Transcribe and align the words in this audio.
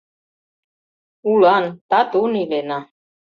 Улан, 1.31 1.63
татун 1.89 2.31
илена. 2.41 2.79